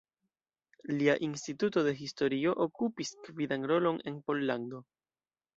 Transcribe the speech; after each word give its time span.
Lia 0.93 1.15
Instituto 1.27 1.83
de 1.89 1.93
Historio 2.01 2.55
okupis 2.67 3.13
gvidan 3.29 3.71
rolon 3.73 4.03
en 4.13 4.21
Pollando. 4.29 4.85